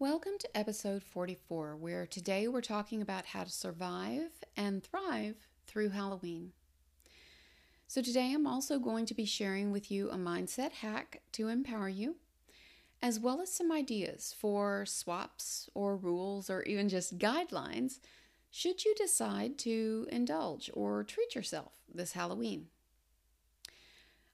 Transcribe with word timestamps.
Welcome 0.00 0.38
to 0.38 0.56
episode 0.56 1.02
44, 1.02 1.76
where 1.76 2.06
today 2.06 2.48
we're 2.48 2.62
talking 2.62 3.02
about 3.02 3.26
how 3.26 3.44
to 3.44 3.50
survive 3.50 4.30
and 4.56 4.82
thrive 4.82 5.34
through 5.66 5.90
Halloween. 5.90 6.52
So, 7.86 8.00
today 8.00 8.32
I'm 8.32 8.46
also 8.46 8.78
going 8.78 9.04
to 9.04 9.14
be 9.14 9.26
sharing 9.26 9.72
with 9.72 9.90
you 9.90 10.08
a 10.08 10.16
mindset 10.16 10.72
hack 10.72 11.20
to 11.32 11.48
empower 11.48 11.90
you, 11.90 12.16
as 13.02 13.20
well 13.20 13.42
as 13.42 13.52
some 13.52 13.70
ideas 13.70 14.34
for 14.38 14.86
swaps 14.86 15.68
or 15.74 15.98
rules 15.98 16.48
or 16.48 16.62
even 16.62 16.88
just 16.88 17.18
guidelines 17.18 17.98
should 18.50 18.86
you 18.86 18.94
decide 18.94 19.58
to 19.58 20.06
indulge 20.10 20.70
or 20.72 21.04
treat 21.04 21.34
yourself 21.34 21.72
this 21.94 22.12
Halloween. 22.12 22.68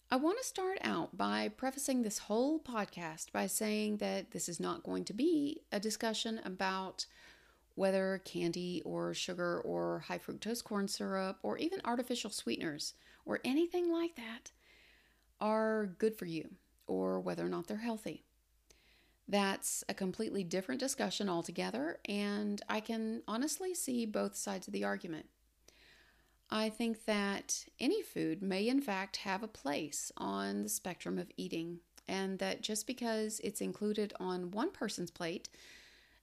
I 0.09 0.15
want 0.15 0.39
to 0.39 0.45
start 0.45 0.79
out 0.83 1.17
by 1.17 1.49
prefacing 1.49 2.03
this 2.03 2.19
whole 2.19 2.61
podcast 2.61 3.33
by 3.33 3.49
saying 3.49 3.97
that 3.97 4.31
this 4.31 4.49
is 4.49 4.61
not 4.61 4.85
going 4.85 5.05
to 5.07 5.13
be 5.13 5.63
a 5.73 5.81
discussion 5.81 6.41
about 6.45 7.07
whether 7.75 8.23
candy 8.25 8.83
or 8.85 9.15
sugar 9.15 9.61
or 9.63 10.05
high 10.07 10.19
fructose 10.19 10.63
corn 10.63 10.87
syrup 10.87 11.39
or 11.43 11.59
even 11.59 11.81
artificial 11.85 12.31
sweeteners 12.31 12.95
or 13.25 13.41
anything 13.45 13.91
like 13.91 14.15
that 14.15 14.53
are 15.41 15.87
good 15.99 16.15
for 16.15 16.27
you 16.27 16.51
or 16.87 17.19
whether 17.19 17.45
or 17.45 17.49
not 17.49 17.67
they're 17.67 17.79
healthy. 17.79 18.23
That's 19.27 19.83
a 19.89 19.95
completely 19.95 20.45
different 20.45 20.79
discussion 20.79 21.29
altogether, 21.29 21.99
and 22.09 22.63
I 22.69 22.79
can 22.79 23.23
honestly 23.27 23.75
see 23.75 24.07
both 24.07 24.37
sides 24.37 24.69
of 24.69 24.73
the 24.73 24.85
argument. 24.85 25.27
I 26.51 26.71
think 26.71 27.05
that 27.07 27.67
any 27.81 28.03
food 28.03 28.41
may, 28.43 28.69
in 28.69 28.81
fact, 28.81 29.17
have 29.19 29.43
a 29.43 29.49
place 29.49 30.13
on 30.17 30.63
the 30.63 30.69
spectrum 30.69 31.19
of 31.19 31.31
eating, 31.37 31.81
and 32.07 32.39
that 32.39 32.63
just 32.63 32.87
because 32.87 33.41
it's 33.43 33.61
included 33.61 34.13
on 34.21 34.53
one 34.53 34.71
person's 34.71 35.11
plate 35.11 35.49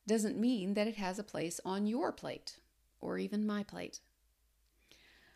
doesn't 0.07 0.37
mean 0.37 0.73
that 0.75 0.87
it 0.87 0.95
has 0.95 1.19
a 1.19 1.23
place 1.23 1.59
on 1.65 1.87
your 1.87 2.11
plate 2.11 2.57
or 3.01 3.17
even 3.17 3.45
my 3.45 3.63
plate. 3.63 3.99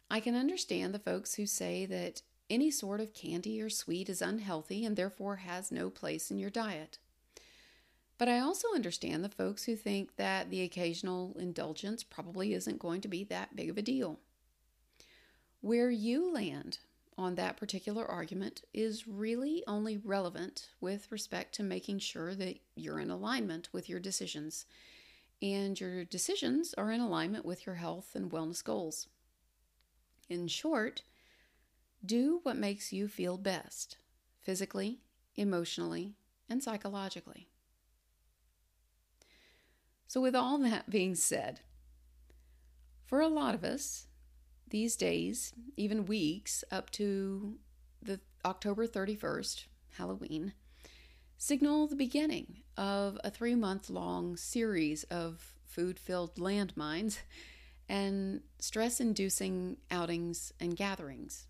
I 0.10 0.22
can 0.22 0.36
understand 0.36 0.94
the 0.94 1.00
folks 1.00 1.36
who 1.36 1.46
say 1.46 1.86
that 1.86 2.22
any 2.50 2.72
sort 2.72 3.02
of 3.02 3.14
candy 3.14 3.62
or 3.62 3.70
sweet 3.70 4.08
is 4.08 4.22
unhealthy 4.22 4.86
and 4.86 4.96
therefore 4.96 5.38
has 5.38 5.70
no 5.70 5.90
place 5.90 6.32
in 6.32 6.38
your 6.38 6.50
diet. 6.50 6.98
But 8.18 8.30
I 8.30 8.40
also 8.40 8.70
understand 8.74 9.24
the 9.24 9.30
folks 9.30 9.66
who 9.66 9.76
think 9.76 10.16
that 10.16 10.50
the 10.50 10.64
occasional 10.64 11.36
indulgence 11.38 12.04
probably 12.04 12.54
isn't 12.54 12.80
going 12.80 13.02
to 13.02 13.08
be 13.08 13.26
that 13.26 13.56
big 13.56 13.70
of 13.70 13.78
a 13.78 13.82
deal. 13.82 14.20
Where 15.68 15.92
you 15.92 16.32
land 16.32 16.78
on 17.18 17.36
that 17.36 17.58
particular 17.58 18.06
argument 18.06 18.62
is 18.74 19.06
really 19.06 19.66
only 19.68 19.98
relevant 19.98 20.70
with 20.80 21.12
respect 21.12 21.56
to 21.56 21.62
making 21.62 22.00
sure 22.00 22.34
that 22.36 22.60
you're 22.78 23.02
in 23.02 23.10
alignment 23.10 23.68
with 23.74 23.90
your 23.90 24.00
decisions 24.00 24.66
and 25.42 25.78
your 25.78 26.06
decisions 26.06 26.74
are 26.76 26.90
in 26.90 27.02
alignment 27.02 27.44
with 27.44 27.66
your 27.66 27.76
health 27.76 28.12
and 28.16 28.32
wellness 28.32 28.64
goals. 28.64 29.10
In 30.30 30.48
short, 30.48 31.02
do 32.06 32.40
what 32.44 32.56
makes 32.56 32.94
you 32.94 33.10
feel 33.10 33.38
best 33.38 33.98
physically, 34.40 35.02
emotionally, 35.36 36.16
and 36.50 36.64
psychologically. 36.64 37.50
So, 40.08 40.22
with 40.22 40.34
all 40.34 40.60
that 40.60 40.90
being 40.90 41.16
said, 41.16 41.60
for 43.04 43.20
a 43.20 43.28
lot 43.28 43.54
of 43.54 43.66
us, 43.66 44.08
these 44.70 44.96
days, 44.96 45.54
even 45.76 46.06
weeks 46.06 46.64
up 46.72 46.90
to 46.92 47.56
the 48.02 48.20
October 48.46 48.88
31st, 48.88 49.66
Halloween, 49.98 50.54
signal 51.38 51.88
the 51.88 51.96
beginning 51.96 52.64
of 52.76 53.20
a 53.24 53.30
three 53.30 53.56
month 53.56 53.90
long 53.90 54.38
series 54.38 55.04
of 55.06 55.54
food 55.66 56.00
filled 56.00 56.36
landmines 56.36 57.20
and 57.90 58.42
stress 58.60 59.00
inducing 59.00 59.78
outings 59.90 60.54
and 60.60 60.76
gatherings. 60.76 61.48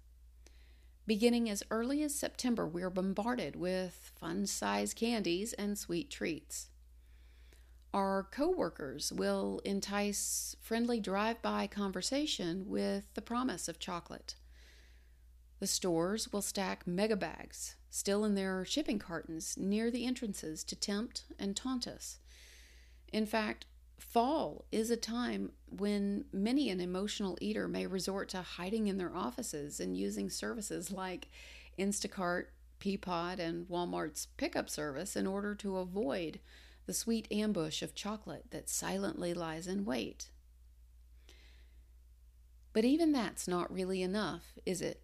Beginning 1.06 1.50
as 1.50 1.64
early 1.72 2.04
as 2.04 2.14
September, 2.14 2.68
we 2.68 2.84
are 2.84 2.90
bombarded 2.90 3.56
with 3.56 4.12
fun 4.20 4.46
sized 4.46 4.98
candies 4.98 5.54
and 5.54 5.78
sweet 5.78 6.10
treats. 6.10 6.70
Our 7.94 8.28
coworkers 8.32 9.14
will 9.14 9.62
entice 9.64 10.56
friendly 10.60 11.00
drive 11.00 11.42
by 11.42 11.68
conversation 11.68 12.68
with 12.68 13.14
the 13.14 13.22
promise 13.22 13.68
of 13.68 13.80
chocolate. 13.80 14.36
The 15.60 15.68
stores 15.68 16.32
will 16.32 16.42
stack 16.42 16.86
mega 16.86 17.16
bags, 17.16 17.76
still 17.90 18.24
in 18.24 18.36
their 18.36 18.64
shipping 18.66 19.00
cartons, 19.00 19.56
near 19.58 19.90
the 19.90 20.06
entrances 20.06 20.64
to 20.66 20.76
tempt 20.76 21.24
and 21.40 21.56
taunt 21.56 21.88
us. 21.88 22.20
In 23.12 23.26
fact, 23.26 23.66
fall 23.98 24.66
is 24.72 24.92
a 24.92 24.98
time 24.98 25.52
when 25.66 26.26
many 26.32 26.70
an 26.70 26.80
emotional 26.80 27.38
eater 27.42 27.68
may 27.68 27.88
resort 27.88 28.30
to 28.30 28.42
hiding 28.42 28.88
in 28.88 28.98
their 28.98 29.16
offices 29.16 29.80
and 29.80 29.98
using 29.98 30.30
services 30.30 30.92
like 30.92 31.30
Instacart, 31.80 32.48
Peapod, 32.80 33.40
and 33.40 33.68
Walmart's 33.68 34.28
pickup 34.38 34.70
service 34.70 35.16
in 35.16 35.26
order 35.26 35.56
to 35.56 35.78
avoid 35.78 36.40
the 36.88 36.94
sweet 36.94 37.28
ambush 37.30 37.84
of 37.84 37.94
chocolate 37.94 38.46
that 38.50 38.70
silently 38.70 39.34
lies 39.34 39.68
in 39.68 39.86
wait. 39.86 40.30
But 42.74 42.86
even 42.86 43.12
that's 43.12 43.48
not 43.48 43.72
really 43.72 44.02
enough, 44.02 44.54
is 44.66 44.82
it? 44.82 45.02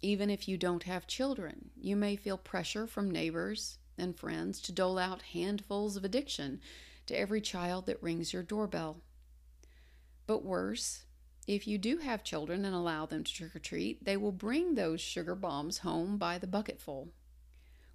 Even 0.00 0.30
if 0.30 0.46
you 0.46 0.56
don't 0.56 0.84
have 0.84 1.06
children, 1.06 1.70
you 1.76 1.96
may 1.96 2.14
feel 2.14 2.38
pressure 2.38 2.86
from 2.86 3.10
neighbors 3.10 3.78
and 3.98 4.16
friends 4.16 4.60
to 4.60 4.72
dole 4.72 4.98
out 4.98 5.22
handfuls 5.32 5.96
of 5.96 6.04
addiction 6.04 6.60
to 7.06 7.18
every 7.18 7.40
child 7.40 7.86
that 7.86 8.02
rings 8.02 8.32
your 8.32 8.42
doorbell. 8.42 8.98
But 10.26 10.44
worse, 10.44 11.04
if 11.46 11.66
you 11.66 11.78
do 11.78 11.98
have 11.98 12.22
children 12.22 12.64
and 12.64 12.74
allow 12.74 13.06
them 13.06 13.24
to 13.24 13.32
trick 13.32 13.56
or 13.56 13.58
treat, 13.58 14.04
they 14.04 14.16
will 14.16 14.32
bring 14.32 14.74
those 14.74 15.00
sugar 15.00 15.34
bombs 15.34 15.78
home 15.78 16.16
by 16.16 16.38
the 16.38 16.46
bucketful, 16.46 17.08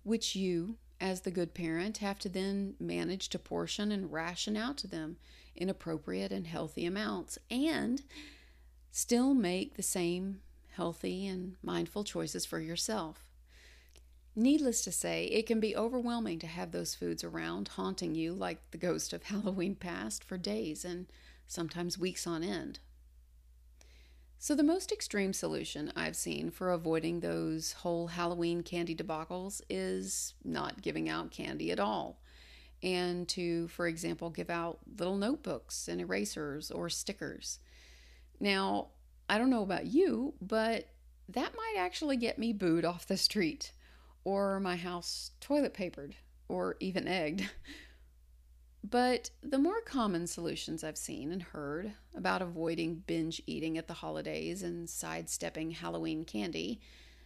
which 0.03 0.35
you, 0.35 0.77
as 1.01 1.21
the 1.21 1.31
good 1.31 1.53
parent, 1.53 1.99
have 1.99 2.19
to 2.19 2.29
then 2.29 2.75
manage 2.79 3.29
to 3.29 3.39
portion 3.39 3.91
and 3.91 4.11
ration 4.11 4.57
out 4.57 4.77
to 4.77 4.87
them 4.87 5.17
in 5.55 5.69
appropriate 5.69 6.31
and 6.31 6.47
healthy 6.47 6.85
amounts 6.85 7.37
and 7.49 8.03
still 8.91 9.33
make 9.33 9.75
the 9.75 9.83
same 9.83 10.41
healthy 10.75 11.27
and 11.27 11.55
mindful 11.61 12.03
choices 12.03 12.45
for 12.45 12.59
yourself. 12.59 13.25
Needless 14.35 14.83
to 14.83 14.91
say, 14.91 15.25
it 15.25 15.45
can 15.45 15.59
be 15.59 15.75
overwhelming 15.75 16.39
to 16.39 16.47
have 16.47 16.71
those 16.71 16.95
foods 16.95 17.23
around, 17.23 17.69
haunting 17.69 18.15
you 18.15 18.33
like 18.33 18.59
the 18.71 18.77
ghost 18.77 19.11
of 19.11 19.23
Halloween 19.23 19.75
past 19.75 20.23
for 20.23 20.37
days 20.37 20.85
and 20.85 21.07
sometimes 21.47 21.97
weeks 21.97 22.25
on 22.25 22.43
end. 22.43 22.79
So, 24.41 24.55
the 24.55 24.63
most 24.63 24.93
extreme 24.93 25.33
solution 25.33 25.91
I've 25.97 26.15
seen 26.15 26.49
for 26.49 26.71
avoiding 26.71 27.19
those 27.19 27.73
whole 27.73 28.07
Halloween 28.07 28.63
candy 28.63 28.95
debacles 28.95 29.61
is 29.69 30.33
not 30.45 30.81
giving 30.81 31.09
out 31.09 31.29
candy 31.29 31.73
at 31.73 31.79
all. 31.79 32.21
And 32.81 33.27
to, 33.29 33.67
for 33.67 33.85
example, 33.85 34.29
give 34.29 34.49
out 34.49 34.79
little 34.97 35.17
notebooks 35.17 35.89
and 35.89 35.99
erasers 35.99 36.71
or 36.71 36.87
stickers. 36.87 37.59
Now, 38.39 38.87
I 39.27 39.37
don't 39.37 39.49
know 39.49 39.61
about 39.63 39.87
you, 39.87 40.35
but 40.39 40.87
that 41.27 41.53
might 41.57 41.75
actually 41.77 42.15
get 42.15 42.39
me 42.39 42.53
booed 42.53 42.85
off 42.85 43.07
the 43.07 43.17
street 43.17 43.73
or 44.23 44.61
my 44.61 44.77
house 44.77 45.31
toilet 45.41 45.73
papered 45.73 46.15
or 46.47 46.77
even 46.79 47.09
egged. 47.09 47.51
But 48.83 49.29
the 49.41 49.59
more 49.59 49.81
common 49.81 50.25
solutions 50.25 50.83
I've 50.83 50.97
seen 50.97 51.31
and 51.31 51.43
heard 51.43 51.93
about 52.15 52.41
avoiding 52.41 53.03
binge 53.05 53.41
eating 53.45 53.77
at 53.77 53.87
the 53.87 53.95
holidays 53.95 54.63
and 54.63 54.89
sidestepping 54.89 55.71
Halloween 55.71 56.23
candy 56.23 56.79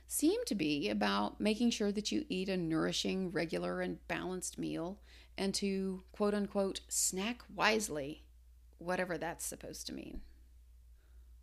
seem 0.08 0.44
to 0.46 0.56
be 0.56 0.90
about 0.90 1.40
making 1.40 1.70
sure 1.70 1.92
that 1.92 2.12
you 2.12 2.26
eat 2.28 2.50
a 2.50 2.58
nourishing, 2.58 3.32
regular, 3.32 3.82
and 3.82 4.06
balanced 4.08 4.58
meal 4.58 5.00
and 5.38 5.54
to 5.56 6.04
quote 6.12 6.34
unquote 6.34 6.82
snack 6.88 7.42
wisely, 7.54 8.24
whatever 8.80 9.18
that's 9.18 9.46
supposed 9.46 9.88
to 9.88 9.94
mean. 9.94 10.22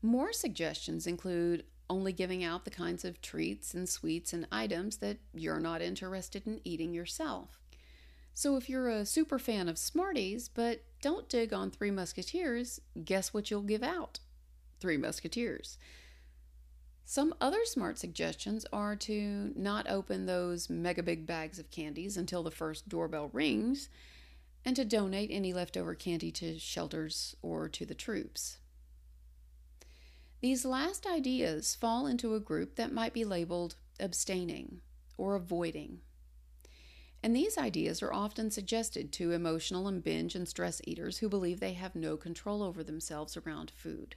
More 0.02 0.32
suggestions 0.32 1.06
include 1.06 1.64
only 1.88 2.12
giving 2.12 2.44
out 2.44 2.64
the 2.64 2.70
kinds 2.70 3.04
of 3.04 3.20
treats 3.20 3.74
and 3.74 3.88
sweets 3.88 4.32
and 4.32 4.46
items 4.52 4.98
that 4.98 5.18
you're 5.34 5.60
not 5.60 5.82
interested 5.82 6.46
in 6.46 6.60
eating 6.64 6.94
yourself. 6.94 7.59
So 8.40 8.56
if 8.56 8.70
you're 8.70 8.88
a 8.88 9.04
super 9.04 9.38
fan 9.38 9.68
of 9.68 9.76
Smarties 9.76 10.48
but 10.48 10.82
don't 11.02 11.28
dig 11.28 11.52
on 11.52 11.70
Three 11.70 11.90
Musketeers, 11.90 12.80
guess 13.04 13.34
what 13.34 13.50
you'll 13.50 13.60
give 13.60 13.82
out? 13.82 14.20
Three 14.80 14.96
Musketeers. 14.96 15.76
Some 17.04 17.34
other 17.38 17.66
smart 17.66 17.98
suggestions 17.98 18.64
are 18.72 18.96
to 18.96 19.52
not 19.54 19.90
open 19.90 20.24
those 20.24 20.70
mega 20.70 21.02
big 21.02 21.26
bags 21.26 21.58
of 21.58 21.70
candies 21.70 22.16
until 22.16 22.42
the 22.42 22.50
first 22.50 22.88
doorbell 22.88 23.28
rings 23.34 23.90
and 24.64 24.74
to 24.74 24.86
donate 24.86 25.28
any 25.30 25.52
leftover 25.52 25.94
candy 25.94 26.30
to 26.30 26.58
shelters 26.58 27.36
or 27.42 27.68
to 27.68 27.84
the 27.84 27.94
troops. 27.94 28.56
These 30.40 30.64
last 30.64 31.06
ideas 31.06 31.74
fall 31.74 32.06
into 32.06 32.34
a 32.34 32.40
group 32.40 32.76
that 32.76 32.90
might 32.90 33.12
be 33.12 33.26
labeled 33.26 33.74
abstaining 34.00 34.80
or 35.18 35.34
avoiding. 35.34 36.00
And 37.22 37.36
these 37.36 37.58
ideas 37.58 38.02
are 38.02 38.12
often 38.12 38.50
suggested 38.50 39.12
to 39.12 39.32
emotional 39.32 39.86
and 39.88 40.02
binge 40.02 40.34
and 40.34 40.48
stress 40.48 40.80
eaters 40.84 41.18
who 41.18 41.28
believe 41.28 41.60
they 41.60 41.74
have 41.74 41.94
no 41.94 42.16
control 42.16 42.62
over 42.62 42.82
themselves 42.82 43.36
around 43.36 43.70
food. 43.70 44.16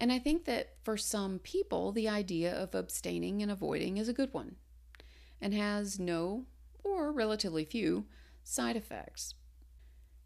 And 0.00 0.12
I 0.12 0.18
think 0.18 0.44
that 0.44 0.76
for 0.82 0.96
some 0.96 1.38
people, 1.40 1.92
the 1.92 2.08
idea 2.08 2.54
of 2.54 2.74
abstaining 2.74 3.42
and 3.42 3.50
avoiding 3.50 3.98
is 3.98 4.08
a 4.08 4.14
good 4.14 4.32
one 4.32 4.56
and 5.40 5.52
has 5.52 5.98
no, 5.98 6.46
or 6.82 7.12
relatively 7.12 7.64
few, 7.64 8.06
side 8.44 8.76
effects. 8.76 9.34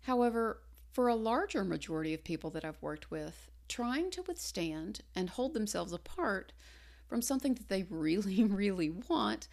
However, 0.02 0.62
for 0.92 1.08
a 1.08 1.16
larger 1.16 1.64
majority 1.64 2.12
of 2.14 2.22
people 2.22 2.50
that 2.50 2.64
I've 2.64 2.82
worked 2.82 3.10
with, 3.10 3.50
trying 3.68 4.10
to 4.10 4.22
withstand 4.22 5.00
and 5.14 5.30
hold 5.30 5.54
themselves 5.54 5.92
apart 5.92 6.52
from 7.08 7.22
something 7.22 7.54
that 7.54 7.68
they 7.68 7.82
really, 7.90 8.44
really 8.44 8.90
want 8.90 9.48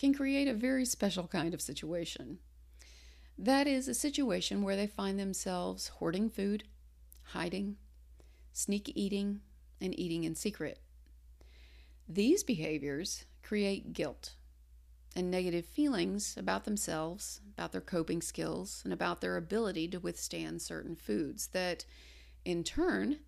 can 0.00 0.14
create 0.14 0.48
a 0.48 0.54
very 0.54 0.86
special 0.86 1.28
kind 1.28 1.52
of 1.52 1.60
situation. 1.60 2.38
That 3.36 3.66
is 3.66 3.86
a 3.86 3.92
situation 3.92 4.62
where 4.62 4.74
they 4.74 4.86
find 4.86 5.18
themselves 5.18 5.88
hoarding 5.88 6.30
food, 6.30 6.64
hiding, 7.22 7.76
sneak 8.54 8.90
eating, 8.94 9.40
and 9.78 9.98
eating 10.00 10.24
in 10.24 10.34
secret. 10.34 10.80
These 12.08 12.42
behaviors 12.42 13.26
create 13.42 13.92
guilt 13.92 14.36
and 15.14 15.30
negative 15.30 15.66
feelings 15.66 16.34
about 16.38 16.64
themselves, 16.64 17.42
about 17.52 17.72
their 17.72 17.82
coping 17.82 18.22
skills, 18.22 18.80
and 18.84 18.94
about 18.94 19.20
their 19.20 19.36
ability 19.36 19.86
to 19.88 20.00
withstand 20.00 20.62
certain 20.62 20.96
foods 20.96 21.48
that, 21.48 21.84
in 22.46 22.64
turn, 22.64 23.18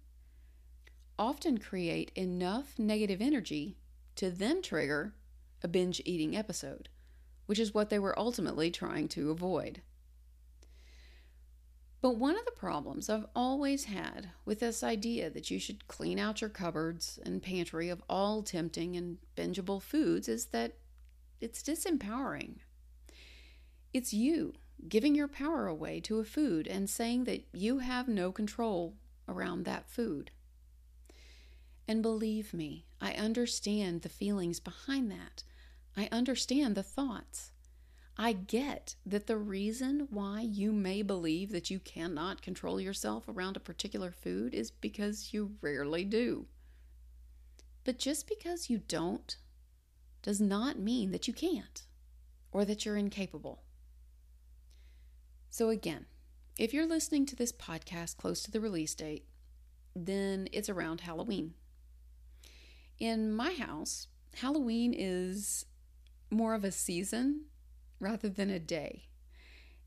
often 1.19 1.59
create 1.59 2.13
enough 2.15 2.79
negative 2.79 3.21
energy 3.21 3.77
to 4.17 4.31
then 4.31 4.63
trigger 4.63 5.13
a 5.65 5.69
binge 5.69 6.01
eating 6.05 6.37
episode, 6.37 6.89
which 7.47 7.59
is 7.59 7.75
what 7.75 7.91
they 7.91 7.99
were 7.99 8.19
ultimately 8.19 8.71
trying 8.71 9.09
to 9.09 9.31
avoid. 9.31 9.83
But 12.01 12.17
one 12.17 12.37
of 12.37 12.45
the 12.45 12.51
problems 12.51 13.09
I've 13.09 13.27
always 13.35 13.85
had 13.85 14.31
with 14.45 14.59
this 14.59 14.83
idea 14.83 15.31
that 15.31 15.53
you 15.53 15.61
should 15.61 15.87
clean 15.87 16.19
out 16.19 16.41
your 16.41 16.51
cupboards 16.51 17.21
and 17.25 17.41
pantry 17.41 17.89
of 17.89 18.03
all 18.09 18.43
tempting 18.43 18.97
and 18.97 19.19
bingeable 19.37 19.81
foods 19.81 20.29
is 20.29 20.47
that 20.47 20.73
it's 21.41 21.63
disempowering. 21.63 22.57
It's 23.93 24.13
you 24.13 24.55
giving 24.89 25.15
your 25.15 25.29
power 25.29 25.69
away 25.69 26.01
to 26.01 26.19
a 26.19 26.25
food 26.25 26.67
and 26.67 26.91
saying 26.91 27.25
that 27.25 27.45
you 27.53 27.79
have 27.79 28.09
no 28.09 28.33
control 28.33 28.95
around 29.29 29.65
that 29.65 29.89
food. 29.89 30.33
And 31.87 32.03
believe 32.03 32.53
me, 32.53 32.87
I 33.01 33.13
understand 33.13 34.03
the 34.03 34.09
feelings 34.09 34.61
behind 34.61 35.11
that. 35.11 35.45
I 35.97 36.09
understand 36.11 36.75
the 36.75 36.83
thoughts. 36.83 37.53
I 38.17 38.33
get 38.33 38.97
that 39.07 39.27
the 39.27 39.37
reason 39.37 40.09
why 40.11 40.43
you 40.43 40.73
may 40.73 41.03
believe 41.03 41.51
that 41.53 41.71
you 41.71 41.79
cannot 41.79 42.43
control 42.43 42.81
yourself 42.81 43.29
around 43.29 43.57
a 43.57 43.61
particular 43.61 44.11
food 44.11 44.55
is 44.55 44.71
because 44.71 45.33
you 45.33 45.53
rarely 45.61 46.05
do. 46.05 46.47
But 47.85 47.99
just 47.99 48.29
because 48.29 48.71
you 48.71 48.79
don't 48.79 49.37
does 50.23 50.41
not 50.41 50.79
mean 50.79 51.11
that 51.11 51.27
you 51.27 51.35
can't 51.35 51.83
or 52.53 52.65
that 52.65 52.85
you're 52.85 52.97
incapable. 52.97 53.63
So, 55.51 55.69
again, 55.69 56.07
if 56.59 56.73
you're 56.73 56.87
listening 56.87 57.27
to 57.27 57.37
this 57.37 57.53
podcast 57.53 58.17
close 58.17 58.43
to 58.43 58.51
the 58.51 58.61
release 58.61 58.95
date, 58.95 59.27
then 59.97 60.49
it's 60.53 60.69
around 60.69 61.01
Halloween. 61.01 61.55
In 62.99 63.33
my 63.33 63.53
house, 63.55 64.09
Halloween 64.35 64.95
is 64.97 65.67
more 66.33 66.55
of 66.55 66.65
a 66.65 66.73
season 66.73 67.47
rather 68.01 68.29
than 68.29 68.51
a 68.51 68.59
day. 68.59 69.05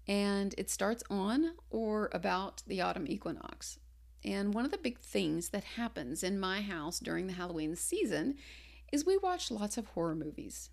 And 0.07 0.53
it 0.57 0.69
starts 0.69 1.03
on 1.09 1.53
or 1.69 2.09
about 2.13 2.61
the 2.67 2.81
autumn 2.81 3.07
equinox. 3.07 3.79
And 4.23 4.53
one 4.53 4.65
of 4.65 4.71
the 4.71 4.77
big 4.77 4.99
things 4.99 5.49
that 5.49 5.63
happens 5.63 6.23
in 6.23 6.39
my 6.39 6.61
house 6.61 6.99
during 6.99 7.27
the 7.27 7.33
Halloween 7.33 7.75
season 7.75 8.35
is 8.91 9.05
we 9.05 9.17
watch 9.17 9.51
lots 9.51 9.77
of 9.77 9.87
horror 9.87 10.15
movies. 10.15 10.69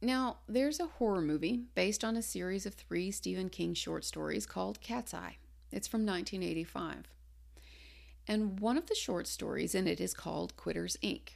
Now, 0.00 0.38
there's 0.48 0.80
a 0.80 0.86
horror 0.86 1.20
movie 1.20 1.66
based 1.74 2.02
on 2.02 2.16
a 2.16 2.22
series 2.22 2.66
of 2.66 2.74
three 2.74 3.10
Stephen 3.12 3.48
King 3.48 3.72
short 3.72 4.04
stories 4.04 4.46
called 4.46 4.80
Cat's 4.80 5.14
Eye. 5.14 5.36
It's 5.70 5.86
from 5.86 6.04
1985. 6.04 7.08
And 8.26 8.60
one 8.60 8.76
of 8.76 8.86
the 8.86 8.94
short 8.94 9.26
stories 9.26 9.74
in 9.74 9.86
it 9.86 10.00
is 10.00 10.12
called 10.12 10.56
Quitters 10.56 10.96
Inc. 11.02 11.30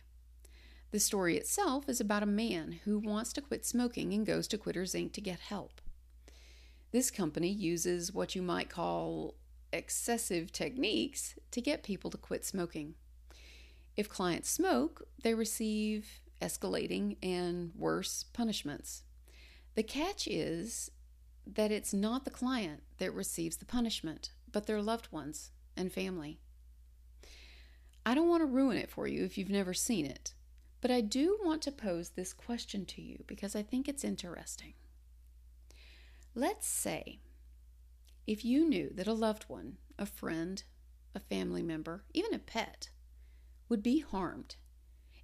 The 0.92 1.00
story 1.00 1.36
itself 1.36 1.88
is 1.88 2.00
about 2.00 2.22
a 2.22 2.26
man 2.26 2.80
who 2.84 2.98
wants 2.98 3.32
to 3.34 3.40
quit 3.40 3.66
smoking 3.66 4.12
and 4.12 4.24
goes 4.24 4.46
to 4.48 4.58
Quitters 4.58 4.94
Inc. 4.94 5.12
to 5.12 5.20
get 5.20 5.40
help. 5.40 5.80
This 6.92 7.10
company 7.10 7.50
uses 7.50 8.12
what 8.12 8.34
you 8.34 8.42
might 8.42 8.70
call 8.70 9.34
excessive 9.72 10.52
techniques 10.52 11.34
to 11.50 11.60
get 11.60 11.82
people 11.82 12.10
to 12.10 12.16
quit 12.16 12.44
smoking. 12.44 12.94
If 13.96 14.08
clients 14.08 14.48
smoke, 14.48 15.02
they 15.22 15.34
receive 15.34 16.20
escalating 16.40 17.16
and 17.22 17.72
worse 17.74 18.24
punishments. 18.32 19.02
The 19.74 19.82
catch 19.82 20.26
is 20.26 20.90
that 21.46 21.72
it's 21.72 21.92
not 21.92 22.24
the 22.24 22.30
client 22.30 22.82
that 22.98 23.12
receives 23.12 23.56
the 23.56 23.64
punishment, 23.64 24.30
but 24.52 24.66
their 24.66 24.82
loved 24.82 25.12
ones 25.12 25.50
and 25.76 25.92
family. 25.92 26.38
I 28.04 28.14
don't 28.14 28.28
want 28.28 28.42
to 28.42 28.46
ruin 28.46 28.76
it 28.76 28.90
for 28.90 29.06
you 29.06 29.24
if 29.24 29.36
you've 29.36 29.50
never 29.50 29.74
seen 29.74 30.06
it. 30.06 30.34
But 30.86 30.94
I 30.94 31.00
do 31.00 31.36
want 31.42 31.62
to 31.62 31.72
pose 31.72 32.10
this 32.10 32.32
question 32.32 32.86
to 32.86 33.02
you 33.02 33.24
because 33.26 33.56
I 33.56 33.62
think 33.64 33.88
it's 33.88 34.04
interesting. 34.04 34.74
Let's 36.32 36.68
say 36.68 37.18
if 38.24 38.44
you 38.44 38.68
knew 38.68 38.90
that 38.94 39.08
a 39.08 39.12
loved 39.12 39.46
one, 39.48 39.78
a 39.98 40.06
friend, 40.06 40.62
a 41.12 41.18
family 41.18 41.64
member, 41.64 42.04
even 42.14 42.32
a 42.32 42.38
pet, 42.38 42.90
would 43.68 43.82
be 43.82 43.98
harmed 43.98 44.54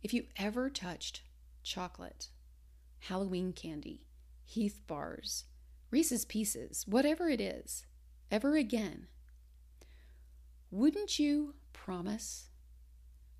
if 0.02 0.12
you 0.12 0.24
ever 0.34 0.68
touched 0.68 1.22
chocolate, 1.62 2.30
Halloween 2.98 3.52
candy, 3.52 4.02
Heath 4.42 4.80
bars, 4.88 5.44
Reese's 5.92 6.24
Pieces, 6.24 6.84
whatever 6.88 7.28
it 7.28 7.40
is, 7.40 7.86
ever 8.32 8.56
again, 8.56 9.06
wouldn't 10.72 11.20
you 11.20 11.54
promise? 11.72 12.48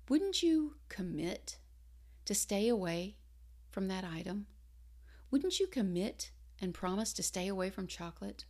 Wouldn't 0.07 0.41
you 0.41 0.77
commit 0.87 1.57
to 2.25 2.35
stay 2.35 2.67
away 2.67 3.15
from 3.69 3.87
that 3.87 4.03
item? 4.03 4.47
Wouldn't 5.31 5.59
you 5.59 5.67
commit 5.67 6.31
and 6.61 6.73
promise 6.73 7.13
to 7.13 7.23
stay 7.23 7.47
away 7.47 7.69
from 7.69 7.87
chocolate? 7.87 8.45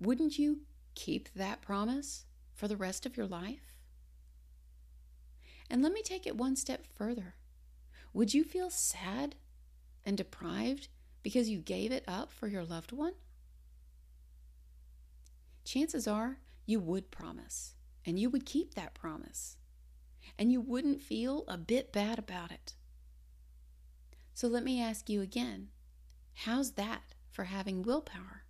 Wouldn't 0.00 0.38
you 0.38 0.60
keep 0.94 1.28
that 1.34 1.60
promise 1.60 2.24
for 2.54 2.68
the 2.68 2.76
rest 2.76 3.04
of 3.04 3.16
your 3.16 3.26
life? 3.26 3.74
And 5.70 5.82
let 5.82 5.92
me 5.92 6.02
take 6.02 6.26
it 6.26 6.36
one 6.36 6.56
step 6.56 6.86
further. 6.86 7.34
Would 8.12 8.32
you 8.32 8.44
feel 8.44 8.70
sad 8.70 9.34
and 10.04 10.16
deprived 10.16 10.88
because 11.22 11.48
you 11.48 11.58
gave 11.58 11.92
it 11.92 12.04
up 12.08 12.32
for 12.32 12.46
your 12.46 12.64
loved 12.64 12.92
one? 12.92 13.14
Chances 15.64 16.08
are 16.08 16.38
you 16.64 16.80
would 16.80 17.10
promise 17.10 17.74
and 18.06 18.18
you 18.18 18.30
would 18.30 18.46
keep 18.46 18.74
that 18.74 18.94
promise 18.94 19.56
and 20.38 20.52
you 20.52 20.60
wouldn't 20.60 21.02
feel 21.02 21.44
a 21.48 21.58
bit 21.58 21.92
bad 21.92 22.18
about 22.18 22.52
it. 22.52 22.74
So 24.34 24.46
let 24.46 24.62
me 24.62 24.80
ask 24.80 25.08
you 25.08 25.20
again 25.20 25.68
how's 26.34 26.72
that 26.72 27.14
for 27.30 27.44
having 27.44 27.82
willpower? 27.82 28.44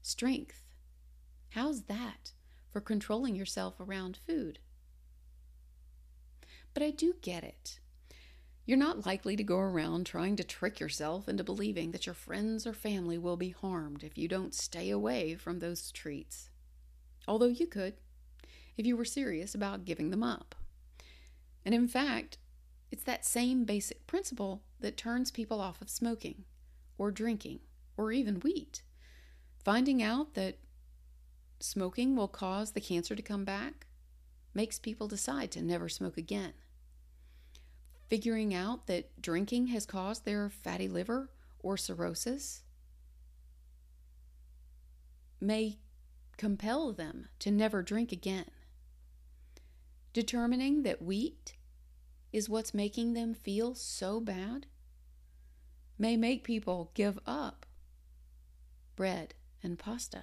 Strength. 0.00 0.64
How's 1.50 1.82
that 1.82 2.32
for 2.70 2.80
controlling 2.80 3.36
yourself 3.36 3.78
around 3.78 4.18
food? 4.26 4.58
But 6.72 6.82
I 6.82 6.90
do 6.90 7.14
get 7.20 7.44
it. 7.44 7.78
You're 8.66 8.78
not 8.78 9.04
likely 9.04 9.36
to 9.36 9.44
go 9.44 9.58
around 9.58 10.06
trying 10.06 10.36
to 10.36 10.44
trick 10.44 10.80
yourself 10.80 11.28
into 11.28 11.44
believing 11.44 11.92
that 11.92 12.06
your 12.06 12.14
friends 12.14 12.66
or 12.66 12.72
family 12.72 13.18
will 13.18 13.36
be 13.36 13.50
harmed 13.50 14.02
if 14.02 14.16
you 14.16 14.26
don't 14.26 14.54
stay 14.54 14.88
away 14.88 15.34
from 15.34 15.58
those 15.58 15.92
treats. 15.92 16.48
Although 17.28 17.46
you 17.46 17.66
could 17.66 17.94
if 18.76 18.86
you 18.86 18.96
were 18.96 19.04
serious 19.04 19.54
about 19.54 19.84
giving 19.84 20.10
them 20.10 20.22
up. 20.22 20.54
And 21.64 21.74
in 21.74 21.88
fact, 21.88 22.38
it's 22.90 23.04
that 23.04 23.24
same 23.24 23.64
basic 23.64 24.06
principle 24.06 24.62
that 24.80 24.96
turns 24.96 25.30
people 25.30 25.60
off 25.60 25.80
of 25.80 25.88
smoking 25.88 26.44
or 26.98 27.10
drinking 27.10 27.60
or 27.96 28.12
even 28.12 28.36
wheat. 28.36 28.82
Finding 29.64 30.02
out 30.02 30.34
that 30.34 30.58
smoking 31.58 32.14
will 32.14 32.28
cause 32.28 32.72
the 32.72 32.80
cancer 32.80 33.14
to 33.14 33.22
come 33.22 33.44
back 33.44 33.86
makes 34.52 34.78
people 34.78 35.08
decide 35.08 35.50
to 35.52 35.62
never 35.62 35.88
smoke 35.88 36.16
again. 36.16 36.52
Figuring 38.08 38.54
out 38.54 38.86
that 38.86 39.20
drinking 39.20 39.68
has 39.68 39.86
caused 39.86 40.24
their 40.24 40.50
fatty 40.50 40.86
liver 40.86 41.30
or 41.60 41.76
cirrhosis 41.76 42.62
may 45.40 45.78
compel 46.36 46.92
them 46.92 47.28
to 47.38 47.50
never 47.50 47.82
drink 47.82 48.12
again. 48.12 48.50
Determining 50.14 50.84
that 50.84 51.02
wheat 51.02 51.56
is 52.32 52.48
what's 52.48 52.72
making 52.72 53.14
them 53.14 53.34
feel 53.34 53.74
so 53.74 54.20
bad 54.20 54.66
may 55.98 56.16
make 56.16 56.44
people 56.44 56.92
give 56.94 57.18
up 57.26 57.66
bread 58.94 59.34
and 59.60 59.76
pasta. 59.76 60.22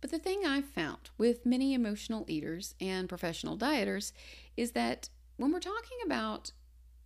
But 0.00 0.10
the 0.10 0.18
thing 0.18 0.46
I've 0.46 0.64
found 0.64 1.10
with 1.18 1.44
many 1.44 1.74
emotional 1.74 2.24
eaters 2.26 2.74
and 2.80 3.06
professional 3.06 3.58
dieters 3.58 4.12
is 4.56 4.72
that 4.72 5.10
when 5.36 5.52
we're 5.52 5.60
talking 5.60 5.98
about 6.06 6.52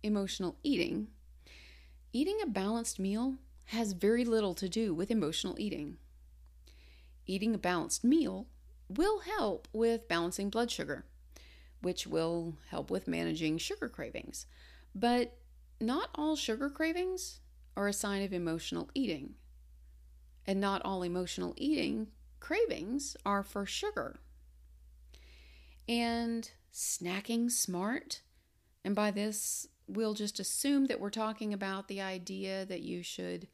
emotional 0.01 0.55
eating, 0.63 1.07
eating 2.13 2.39
a 2.41 2.47
balanced 2.47 3.01
meal 3.01 3.35
has 3.65 3.91
very 3.91 4.23
little 4.23 4.53
to 4.53 4.69
do 4.69 4.93
with 4.93 5.11
emotional 5.11 5.59
eating. 5.59 5.97
Eating 7.25 7.53
a 7.53 7.57
balanced 7.57 8.05
meal 8.05 8.47
will 8.87 9.19
help 9.19 9.67
with 9.73 10.07
balancing 10.07 10.49
blood 10.49 10.71
sugar, 10.71 11.03
which 11.83 12.07
will 12.07 12.55
help 12.69 12.89
with 12.89 13.07
managing 13.07 13.57
sugar 13.57 13.87
cravings. 13.87 14.47
But 14.95 15.37
not 15.79 16.09
all 16.15 16.35
sugar 16.35 16.69
cravings 16.69 17.39
are 17.77 17.87
a 17.87 17.93
sign 17.93 18.23
of 18.23 18.33
emotional 18.33 18.89
eating. 18.93 19.35
And 20.45 20.59
not 20.59 20.81
all 20.83 21.03
emotional 21.03 21.53
eating 21.57 22.07
cravings 22.39 23.15
are 23.25 23.43
for 23.43 23.65
sugar. 23.65 24.19
And 25.87 26.49
snacking 26.73 27.51
smart, 27.51 28.21
and 28.83 28.95
by 28.95 29.11
this, 29.11 29.67
we'll 29.87 30.13
just 30.13 30.39
assume 30.39 30.85
that 30.85 30.99
we're 30.99 31.09
talking 31.09 31.53
about 31.53 31.87
the 31.87 32.01
idea 32.01 32.65
that 32.65 32.81
you 32.81 33.03
should 33.03 33.47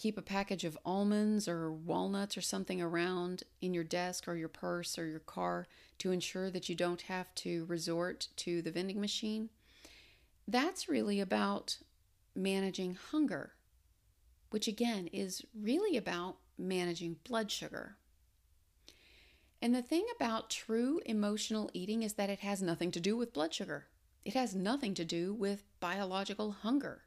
keep 0.00 0.18
a 0.18 0.22
package 0.22 0.64
of 0.64 0.78
almonds 0.84 1.46
or 1.46 1.72
walnuts 1.72 2.36
or 2.36 2.40
something 2.40 2.80
around 2.80 3.42
in 3.60 3.74
your 3.74 3.84
desk 3.84 4.26
or 4.26 4.34
your 4.34 4.48
purse 4.48 4.98
or 4.98 5.06
your 5.06 5.20
car 5.20 5.68
to 5.98 6.10
ensure 6.10 6.50
that 6.50 6.68
you 6.68 6.74
don't 6.74 7.02
have 7.02 7.34
to 7.34 7.64
resort 7.66 8.28
to 8.36 8.62
the 8.62 8.70
vending 8.70 9.00
machine. 9.00 9.50
That's 10.48 10.88
really 10.88 11.20
about 11.20 11.78
managing 12.34 12.96
hunger 13.10 13.52
which 14.50 14.66
again 14.66 15.06
is 15.06 15.42
really 15.54 15.96
about 15.96 16.36
managing 16.58 17.16
blood 17.24 17.50
sugar. 17.50 17.96
And 19.62 19.74
the 19.74 19.82
thing 19.82 20.06
about 20.16 20.50
true 20.50 21.00
emotional 21.06 21.70
eating 21.72 22.02
is 22.02 22.14
that 22.14 22.30
it 22.30 22.40
has 22.40 22.60
nothing 22.60 22.90
to 22.92 23.00
do 23.00 23.16
with 23.16 23.32
blood 23.32 23.54
sugar. 23.54 23.86
It 24.24 24.34
has 24.34 24.54
nothing 24.54 24.94
to 24.94 25.04
do 25.04 25.32
with 25.32 25.64
biological 25.78 26.52
hunger. 26.52 27.02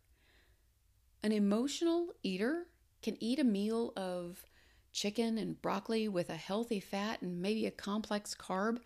An 1.21 1.31
emotional 1.31 2.13
eater 2.21 2.67
can 3.03 3.21
eat 3.21 3.39
a 3.39 3.43
meal 3.43 3.93
of 3.95 4.45
chicken 4.91 5.37
and 5.37 5.61
broccoli 5.61 6.07
with 6.07 6.29
a 6.29 6.35
healthy 6.35 6.79
fat 6.79 7.21
and 7.21 7.41
maybe 7.41 7.65
a 7.65 7.71
complex 7.71 8.33
carb 8.33 8.79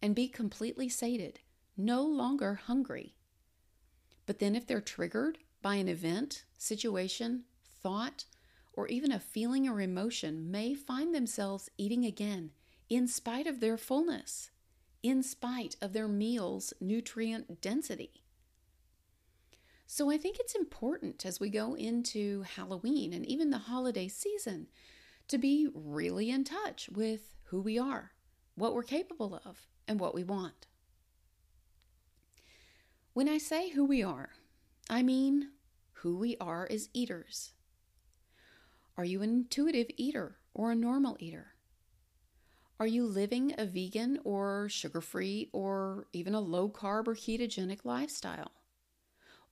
and 0.00 0.14
be 0.14 0.26
completely 0.28 0.88
sated, 0.88 1.38
no 1.76 2.02
longer 2.02 2.54
hungry. 2.54 3.14
But 4.26 4.38
then, 4.38 4.54
if 4.54 4.66
they're 4.66 4.80
triggered 4.80 5.38
by 5.62 5.76
an 5.76 5.88
event, 5.88 6.44
situation, 6.58 7.44
thought, 7.82 8.24
or 8.72 8.88
even 8.88 9.12
a 9.12 9.20
feeling 9.20 9.68
or 9.68 9.80
emotion 9.80 10.50
may 10.50 10.74
find 10.74 11.14
themselves 11.14 11.70
eating 11.76 12.04
again 12.04 12.50
in 12.88 13.06
spite 13.06 13.46
of 13.46 13.60
their 13.60 13.76
fullness, 13.76 14.50
in 15.02 15.22
spite 15.22 15.76
of 15.80 15.92
their 15.92 16.08
meal's 16.08 16.72
nutrient 16.80 17.60
density. 17.60 18.21
So 19.94 20.10
I 20.10 20.16
think 20.16 20.38
it's 20.40 20.54
important 20.54 21.26
as 21.26 21.38
we 21.38 21.50
go 21.50 21.74
into 21.74 22.46
Halloween 22.56 23.12
and 23.12 23.26
even 23.26 23.50
the 23.50 23.58
holiday 23.58 24.08
season 24.08 24.68
to 25.28 25.36
be 25.36 25.68
really 25.74 26.30
in 26.30 26.44
touch 26.44 26.88
with 26.88 27.36
who 27.48 27.60
we 27.60 27.78
are, 27.78 28.12
what 28.54 28.72
we're 28.72 28.84
capable 28.84 29.38
of, 29.44 29.66
and 29.86 30.00
what 30.00 30.14
we 30.14 30.24
want. 30.24 30.66
When 33.12 33.28
I 33.28 33.36
say 33.36 33.68
who 33.68 33.84
we 33.84 34.02
are, 34.02 34.30
I 34.88 35.02
mean 35.02 35.50
who 35.96 36.16
we 36.16 36.38
are 36.40 36.66
as 36.70 36.88
eaters. 36.94 37.52
Are 38.96 39.04
you 39.04 39.20
an 39.20 39.28
intuitive 39.28 39.88
eater 39.98 40.38
or 40.54 40.70
a 40.70 40.74
normal 40.74 41.18
eater? 41.20 41.48
Are 42.80 42.86
you 42.86 43.04
living 43.04 43.54
a 43.58 43.66
vegan 43.66 44.20
or 44.24 44.70
sugar 44.70 45.02
free 45.02 45.50
or 45.52 46.06
even 46.14 46.34
a 46.34 46.40
low 46.40 46.70
carb 46.70 47.08
or 47.08 47.14
ketogenic 47.14 47.84
lifestyle? 47.84 48.52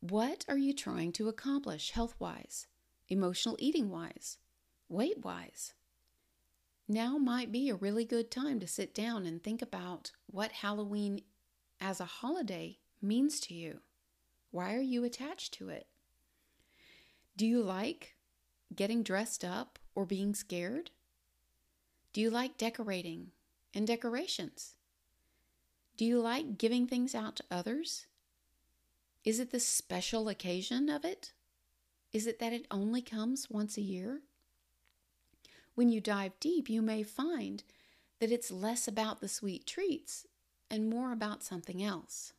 What 0.00 0.46
are 0.48 0.56
you 0.56 0.72
trying 0.72 1.12
to 1.12 1.28
accomplish 1.28 1.90
health 1.90 2.14
wise, 2.18 2.66
emotional 3.10 3.56
eating 3.58 3.90
wise, 3.90 4.38
weight 4.88 5.22
wise? 5.22 5.74
Now 6.88 7.18
might 7.18 7.52
be 7.52 7.68
a 7.68 7.74
really 7.74 8.06
good 8.06 8.30
time 8.30 8.60
to 8.60 8.66
sit 8.66 8.94
down 8.94 9.26
and 9.26 9.42
think 9.42 9.60
about 9.60 10.12
what 10.26 10.52
Halloween 10.52 11.20
as 11.82 12.00
a 12.00 12.06
holiday 12.06 12.78
means 13.02 13.40
to 13.40 13.54
you. 13.54 13.80
Why 14.50 14.74
are 14.74 14.80
you 14.80 15.04
attached 15.04 15.52
to 15.54 15.68
it? 15.68 15.86
Do 17.36 17.46
you 17.46 17.62
like 17.62 18.16
getting 18.74 19.02
dressed 19.02 19.44
up 19.44 19.78
or 19.94 20.06
being 20.06 20.34
scared? 20.34 20.90
Do 22.14 22.22
you 22.22 22.30
like 22.30 22.56
decorating 22.56 23.32
and 23.74 23.86
decorations? 23.86 24.76
Do 25.98 26.06
you 26.06 26.20
like 26.20 26.56
giving 26.56 26.86
things 26.86 27.14
out 27.14 27.36
to 27.36 27.44
others? 27.50 28.06
Is 29.24 29.40
it 29.40 29.50
the 29.50 29.60
special 29.60 30.28
occasion 30.28 30.88
of 30.88 31.04
it? 31.04 31.32
Is 32.12 32.26
it 32.26 32.38
that 32.38 32.52
it 32.52 32.66
only 32.70 33.02
comes 33.02 33.50
once 33.50 33.76
a 33.76 33.82
year? 33.82 34.22
When 35.74 35.88
you 35.88 36.00
dive 36.00 36.32
deep, 36.40 36.68
you 36.68 36.82
may 36.82 37.02
find 37.02 37.62
that 38.18 38.32
it's 38.32 38.50
less 38.50 38.88
about 38.88 39.20
the 39.20 39.28
sweet 39.28 39.66
treats 39.66 40.26
and 40.70 40.90
more 40.90 41.12
about 41.12 41.42
something 41.42 41.82
else. 41.82 42.32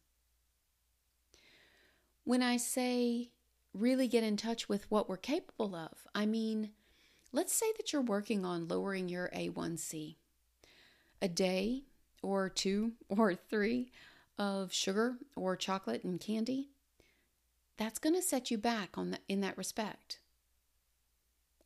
When 2.23 2.41
I 2.41 2.57
say 2.57 3.31
really 3.73 4.07
get 4.07 4.23
in 4.23 4.37
touch 4.37 4.67
with 4.67 4.89
what 4.89 5.07
we're 5.07 5.17
capable 5.17 5.75
of. 5.75 6.07
I 6.13 6.25
mean, 6.25 6.71
let's 7.31 7.53
say 7.53 7.67
that 7.77 7.93
you're 7.93 8.01
working 8.01 8.45
on 8.45 8.67
lowering 8.67 9.09
your 9.09 9.29
A1C. 9.35 10.15
A 11.21 11.27
day 11.27 11.83
or 12.21 12.49
two 12.49 12.93
or 13.09 13.35
three 13.35 13.91
of 14.41 14.73
sugar 14.73 15.17
or 15.35 15.55
chocolate 15.55 16.03
and 16.03 16.19
candy, 16.19 16.69
that's 17.77 17.99
going 17.99 18.15
to 18.15 18.23
set 18.23 18.49
you 18.49 18.57
back 18.57 18.97
on 18.97 19.11
the, 19.11 19.19
in 19.27 19.41
that 19.41 19.55
respect. 19.55 20.17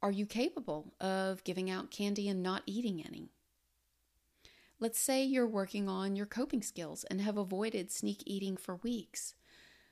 Are 0.01 0.12
you 0.12 0.25
capable 0.25 0.94
of 1.00 1.41
giving 1.46 1.70
out 1.70 1.89
candy 1.89 2.27
and 2.27 2.44
not 2.44 2.63
eating 2.65 3.01
any? 3.01 3.32
Let's 4.77 5.00
say 5.00 5.24
you're 5.24 5.48
working 5.48 5.88
on 5.88 6.17
your 6.17 6.25
coping 6.25 6.62
skills 6.62 7.05
and 7.05 7.22
have 7.22 7.38
avoided 7.38 7.91
sneak 7.91 8.22
eating 8.25 8.58
for 8.58 8.75
weeks. 8.75 9.36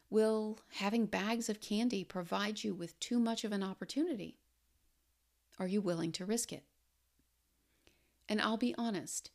Will 0.10 0.60
having 0.74 1.06
bags 1.06 1.48
of 1.48 1.62
candy 1.62 2.04
provide 2.04 2.66
you 2.66 2.76
with 2.76 3.00
too 3.00 3.18
much 3.18 3.46
of 3.46 3.54
an 3.54 3.64
opportunity? 3.64 4.40
Are 5.58 5.68
you 5.68 5.80
willing 5.80 6.12
to 6.12 6.26
risk 6.26 6.52
it? 6.52 6.66
And 8.28 8.42
I'll 8.42 8.58
be 8.58 8.76
honest, 8.78 9.32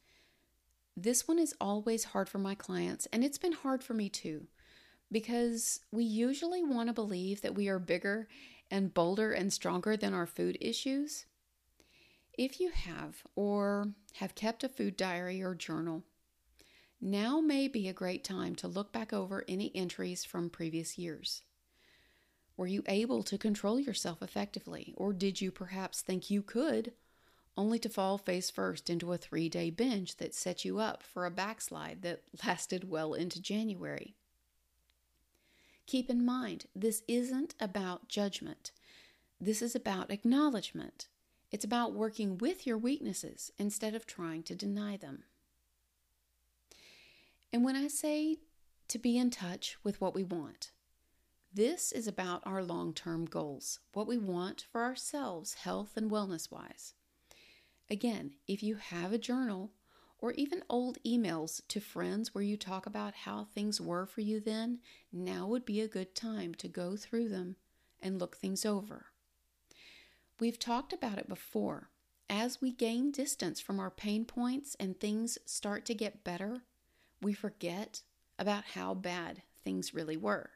this 1.03 1.29
one 1.29 1.39
is 1.39 1.55
always 1.61 2.05
hard 2.05 2.29
for 2.29 2.39
my 2.39 2.55
clients, 2.55 3.07
and 3.13 3.25
it's 3.25 3.39
been 3.39 3.53
hard 3.53 3.83
for 3.83 3.95
me 3.95 4.09
too, 4.09 4.47
because 5.11 5.81
we 5.91 6.05
usually 6.05 6.63
want 6.63 6.89
to 6.89 6.93
believe 6.93 7.43
that 7.43 7.55
we 7.55 7.69
are 7.69 7.79
bigger 7.79 8.29
and 8.71 8.93
bolder 8.93 9.33
and 9.33 9.53
stronger 9.53 9.97
than 9.97 10.15
our 10.15 10.27
food 10.27 10.59
issues. 10.61 11.27
If 12.37 12.61
you 12.61 12.71
have 12.71 13.23
or 13.35 13.93
have 14.15 14.35
kept 14.35 14.63
a 14.63 14.69
food 14.69 14.97
diary 14.97 15.43
or 15.43 15.55
journal, 15.55 16.05
now 17.01 17.41
may 17.41 17.69
be 17.69 17.89
a 17.89 17.93
great 17.93 18.25
time 18.25 18.55
to 18.57 18.69
look 18.69 18.93
back 18.93 19.13
over 19.13 19.45
any 19.49 19.75
entries 19.75 20.25
from 20.25 20.51
previous 20.51 20.99
years. 20.99 21.43
Were 22.57 22.67
you 22.67 22.83
able 22.87 23.23
to 23.23 23.39
control 23.39 23.79
yourself 23.79 24.21
effectively, 24.21 24.95
or 24.97 25.13
did 25.13 25.41
you 25.41 25.51
perhaps 25.51 26.01
think 26.01 26.29
you 26.31 26.43
could, 26.43 26.93
only 27.59 27.79
to 27.81 27.89
fall 27.89 28.17
face 28.17 28.51
first 28.51 28.89
into 28.89 29.13
a 29.13 29.19
three 29.19 29.51
day 29.51 29.69
binge 29.69 30.17
that 30.17 30.35
set 30.35 30.65
you 30.65 30.79
up 30.79 31.03
for 31.03 31.27
a 31.27 31.31
backslide 31.31 32.01
that 32.03 32.23
lasted 32.47 32.89
well 32.89 33.13
into 33.13 33.43
January? 33.43 34.15
Keep 35.87 36.09
in 36.09 36.25
mind, 36.25 36.67
this 36.75 37.03
isn't 37.09 37.55
about 37.61 38.09
judgment. 38.09 38.73
This 39.41 39.61
is 39.61 39.75
about 39.75 40.11
acknowledgement. 40.11 41.09
It's 41.51 41.65
about 41.65 41.95
working 41.95 42.39
with 42.39 42.67
your 42.67 42.79
weaknesses 42.79 43.53
instead 43.59 43.95
of 43.95 44.07
trying 44.07 44.43
to 44.45 44.55
deny 44.55 44.97
them. 44.97 45.25
And 47.53 47.65
when 47.65 47.77
I 47.77 47.89
say 47.89 48.39
to 48.89 48.99
be 48.99 49.19
in 49.19 49.31
touch 49.31 49.77
with 49.85 50.01
what 50.01 50.15
we 50.15 50.25
want. 50.25 50.73
This 51.53 51.93
is 51.93 52.07
about 52.07 52.43
our 52.47 52.63
long 52.63 52.95
term 52.95 53.27
goals, 53.27 53.81
what 53.93 54.07
we 54.07 54.19
want 54.19 54.65
for 54.71 54.83
ourselves, 54.83 55.55
health 55.55 55.97
and 55.97 56.11
wellness 56.11 56.51
wise. 56.51 56.95
Again, 57.91 58.35
if 58.47 58.63
you 58.63 58.77
have 58.77 59.13
a 59.13 59.19
journal 59.19 59.73
or 60.19 60.33
even 60.33 60.63
old 60.69 60.99
emails 61.07 61.63
to 61.69 61.81
friends 61.81 62.35
where 62.35 62.45
you 62.45 62.57
talk 62.57 62.87
about 62.87 63.15
how 63.15 63.45
things 63.45 63.81
were 63.81 64.05
for 64.05 64.21
you 64.21 64.41
then, 64.41 64.81
now 65.13 65.47
would 65.47 65.65
be 65.65 65.81
a 65.81 65.89
good 65.89 66.15
time 66.15 66.55
to 66.57 66.69
go 66.69 66.97
through 66.97 67.29
them 67.29 67.57
and 68.01 68.19
look 68.19 68.37
things 68.37 68.67
over. 68.67 69.07
We've 70.41 70.59
talked 70.59 70.93
about 70.93 71.19
it 71.19 71.29
before. 71.29 71.89
As 72.31 72.61
we 72.61 72.73
gain 72.73 73.11
distance 73.11 73.59
from 73.59 73.81
our 73.81 73.91
pain 73.91 74.25
points 74.25 74.77
and 74.79 74.99
things 74.99 75.39
start 75.47 75.87
to 75.87 75.95
get 75.95 76.25
better, 76.25 76.63
we 77.23 77.33
forget 77.33 78.03
about 78.39 78.65
how 78.75 78.95
bad 78.95 79.43
things 79.65 79.95
really 79.95 80.17
were. 80.17 80.51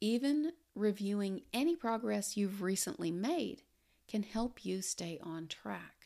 Even 0.00 0.52
reviewing 0.74 1.42
any 1.52 1.76
progress 1.76 2.36
you've 2.36 2.62
recently 2.62 3.10
made 3.10 3.62
can 4.06 4.22
help 4.22 4.64
you 4.64 4.82
stay 4.82 5.18
on 5.22 5.46
track. 5.46 5.99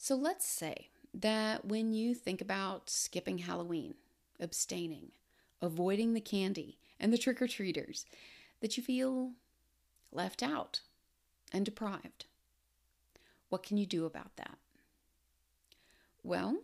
So 0.00 0.14
let's 0.14 0.46
say 0.46 0.88
that 1.12 1.64
when 1.64 1.92
you 1.92 2.14
think 2.14 2.40
about 2.40 2.88
skipping 2.88 3.38
Halloween, 3.38 3.94
abstaining, 4.38 5.10
avoiding 5.60 6.14
the 6.14 6.20
candy 6.20 6.78
and 7.00 7.12
the 7.12 7.18
trick 7.18 7.42
or 7.42 7.48
treaters, 7.48 8.06
that 8.60 8.76
you 8.76 8.82
feel 8.82 9.32
left 10.12 10.40
out 10.42 10.80
and 11.52 11.64
deprived. 11.64 12.26
What 13.48 13.64
can 13.64 13.76
you 13.76 13.86
do 13.86 14.06
about 14.06 14.36
that? 14.36 14.58
Well, 16.22 16.58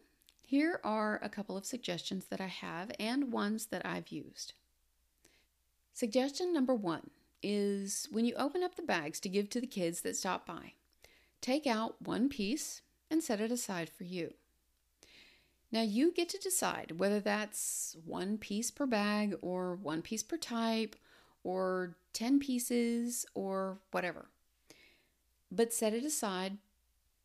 here 0.45 0.81
are 0.85 1.19
a 1.21 1.29
couple 1.29 1.57
of 1.57 1.67
suggestions 1.67 2.27
that 2.27 2.41
I 2.41 2.47
have 2.47 2.93
and 3.01 3.33
ones 3.33 3.67
that 3.67 3.85
I've 3.85 4.09
used. 4.09 4.53
Suggestion 5.93 6.53
number 6.53 6.75
one 6.75 7.11
is 7.43 8.09
when 8.13 8.25
you 8.25 8.35
open 8.37 8.63
up 8.63 8.77
the 8.77 8.83
bags 8.83 9.19
to 9.21 9.29
give 9.29 9.51
to 9.51 9.61
the 9.61 9.67
kids 9.67 10.03
that 10.03 10.17
stop 10.17 10.47
by, 10.47 10.75
take 11.41 11.67
out 11.67 12.01
one 12.01 12.29
piece 12.29 12.83
and 13.15 13.23
set 13.23 13.41
it 13.41 13.53
aside 13.53 13.89
for 13.89 14.03
you. 14.03 14.35
Now 15.71 15.83
you 15.83 16.13
get 16.13 16.29
to 16.31 16.39
decide 16.39 16.99
whether 16.99 17.21
that's 17.21 17.97
one 18.05 18.39
piece 18.39 18.73
per 18.73 18.87
bag 18.87 19.37
or 19.41 19.77
one 19.77 20.03
piece 20.03 20.25
per 20.25 20.37
type 20.37 20.97
or 21.45 21.95
10 22.13 22.41
pieces 22.41 23.25
or 23.33 23.79
whatever. 23.93 24.27
But 25.49 25.73
set 25.73 25.95
it 25.95 26.05
aside 26.05 26.59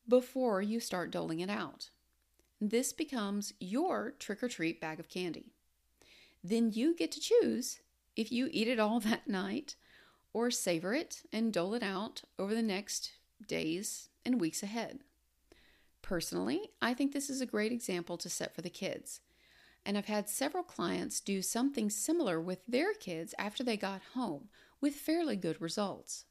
before 0.08 0.62
you 0.62 0.80
start 0.80 1.10
doling 1.10 1.40
it 1.40 1.50
out. 1.50 1.90
This 2.62 2.94
becomes 2.94 3.54
your 3.60 4.14
trick 4.20 4.44
or 4.44 4.48
treat 4.48 4.80
bag 4.80 5.00
of 5.00 5.10
candy. 5.10 5.54
Then 6.44 6.72
you 6.72 6.96
get 6.96 7.12
to 7.14 7.20
choose 7.20 7.80
if 8.16 8.32
you 8.32 8.48
eat 8.52 8.68
it 8.68 8.80
all 8.80 9.00
that 9.00 9.28
night 9.28 9.76
or 10.34 10.52
savor 10.52 10.94
it 10.94 11.24
and 11.34 11.52
dole 11.52 11.74
it 11.74 11.82
out 11.82 12.22
over 12.38 12.54
the 12.54 12.62
next 12.62 13.14
days 13.48 14.10
and 14.24 14.40
weeks 14.40 14.62
ahead. 14.62 15.00
Personally, 16.10 16.72
I 16.82 16.96
think 16.96 17.14
this 17.14 17.30
is 17.30 17.40
a 17.40 17.46
great 17.46 17.72
example 17.72 18.18
to 18.18 18.30
set 18.30 18.56
for 18.56 18.64
the 18.64 18.70
kids. 18.72 19.22
And 19.86 19.96
I've 19.96 20.08
had 20.08 20.28
several 20.28 20.64
clients 20.64 21.20
do 21.20 21.44
something 21.44 21.92
similar 21.92 22.42
with 22.42 22.66
their 22.68 22.96
kids 22.96 23.36
after 23.38 23.64
they 23.64 23.78
got 23.78 24.02
home 24.16 24.50
with 24.82 24.96
fairly 24.96 25.36
good 25.36 25.62
results. 25.62 26.26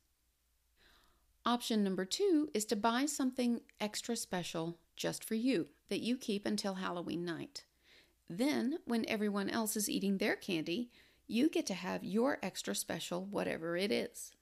Option 1.47 1.85
number 1.85 2.05
two 2.05 2.49
is 2.53 2.65
to 2.65 2.75
buy 2.75 3.07
something 3.07 3.61
extra 3.81 4.17
special 4.17 4.79
just 4.97 5.23
for 5.23 5.37
you 5.37 5.69
that 5.91 6.01
you 6.01 6.17
keep 6.17 6.45
until 6.45 6.75
Halloween 6.75 7.25
night. 7.25 7.63
Then, 8.29 8.81
when 8.85 9.09
everyone 9.09 9.49
else 9.49 9.77
is 9.77 9.89
eating 9.89 10.19
their 10.19 10.35
candy, 10.35 10.91
you 11.29 11.49
get 11.49 11.67
to 11.67 11.75
have 11.75 12.03
your 12.03 12.39
extra 12.43 12.75
special, 12.75 13.25
whatever 13.27 13.77
it 13.77 13.93
is. 13.93 14.33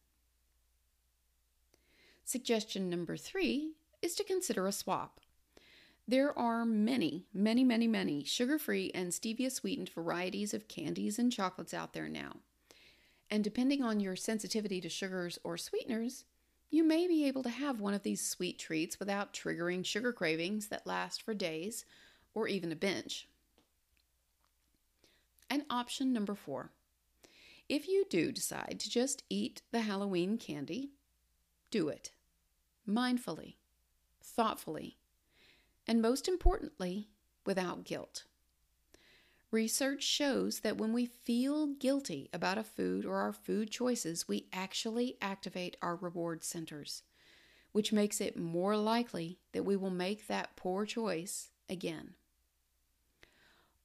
Suggestion 2.25 2.89
number 2.89 3.19
three 3.19 3.73
is 4.01 4.15
to 4.15 4.25
consider 4.25 4.67
a 4.67 4.73
swap. 4.73 5.21
There 6.09 6.39
are 6.39 6.65
many, 6.65 7.27
many, 7.35 7.65
many, 7.65 7.89
many 7.89 8.23
sugar 8.23 8.59
free 8.59 8.93
and 8.95 9.11
stevia 9.11 9.51
sweetened 9.51 9.89
varieties 9.89 10.55
of 10.55 10.69
candies 10.69 11.19
and 11.19 11.33
chocolates 11.33 11.75
out 11.75 11.95
there 11.95 12.09
now. 12.09 12.37
And 13.29 13.43
depending 13.43 13.83
on 13.83 13.99
your 13.99 14.15
sensitivity 14.15 14.81
to 14.83 14.89
sugars 14.89 15.39
or 15.43 15.59
sweeteners, 15.59 16.25
you 16.71 16.85
may 16.85 17.09
be 17.09 17.27
able 17.27 17.43
to 17.43 17.49
have 17.49 17.81
one 17.81 17.95
of 17.95 18.05
these 18.05 18.25
sweet 18.25 18.59
treats 18.59 19.01
without 19.01 19.33
triggering 19.33 19.85
sugar 19.85 20.13
cravings 20.13 20.69
that 20.69 20.87
last 20.87 21.23
for 21.23 21.35
days 21.35 21.85
or 22.35 22.47
even 22.47 22.71
a 22.71 22.77
binge. 22.77 23.29
And 25.51 25.65
option 25.71 26.13
number 26.13 26.35
four 26.35 26.71
if 27.69 27.89
you 27.89 28.05
do 28.09 28.31
decide 28.31 28.77
to 28.79 28.89
just 28.89 29.25
eat 29.29 29.63
the 29.73 29.81
Halloween 29.81 30.39
candy, 30.39 30.91
do 31.73 31.89
it 31.89 32.13
mindfully, 32.89 33.57
thoughtfully, 34.23 34.99
and 35.87 36.03
most 36.03 36.29
importantly, 36.29 37.09
without 37.45 37.85
guilt. 37.85 38.25
Research 39.53 40.03
shows 40.03 40.61
that 40.61 40.77
when 40.77 40.93
we 40.93 41.07
feel 41.07 41.69
guilty 41.69 42.29
about 42.33 42.59
a 42.59 42.65
food 42.65 43.07
or 43.07 43.19
our 43.19 43.33
food 43.33 43.71
choices, 43.71 44.27
we 44.27 44.49
actually 44.53 45.17
activate 45.23 45.77
our 45.81 45.95
reward 45.95 46.43
centers, 46.43 47.05
which 47.73 47.93
makes 47.93 48.21
it 48.21 48.37
more 48.37 48.77
likely 48.77 49.39
that 49.53 49.65
we 49.65 49.77
will 49.77 49.91
make 49.91 50.27
that 50.27 50.57
poor 50.57 50.85
choice 50.85 51.51
again. 51.71 52.15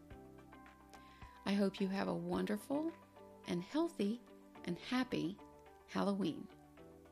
I 1.46 1.52
hope 1.54 1.80
you 1.80 1.88
have 1.88 2.08
a 2.08 2.14
wonderful 2.14 2.92
and 3.48 3.62
healthy 3.62 4.20
and 4.66 4.76
happy 4.90 5.38
Halloween, 5.88 6.46